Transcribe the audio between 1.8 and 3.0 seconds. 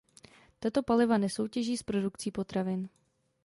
produkcí potravin.